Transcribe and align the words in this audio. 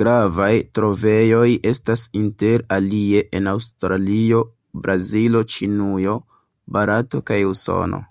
Gravaj 0.00 0.48
trovejoj 0.78 1.46
estas 1.70 2.02
inter 2.24 2.64
alie 2.78 3.22
en 3.40 3.48
Aŭstralio, 3.54 4.42
Brazilo, 4.84 5.42
Ĉinujo, 5.56 6.20
Barato 6.78 7.24
kaj 7.32 7.42
Usono. 7.56 8.04